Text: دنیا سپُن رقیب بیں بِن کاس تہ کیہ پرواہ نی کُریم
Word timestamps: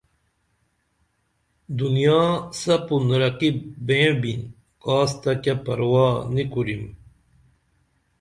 دنیا 1.79 2.21
سپُن 2.61 3.03
رقیب 3.21 3.57
بیں 3.85 4.11
بِن 4.21 4.41
کاس 4.83 5.11
تہ 5.21 5.31
کیہ 5.43 5.55
پرواہ 5.65 6.13
نی 6.33 6.43
کُریم 6.53 6.83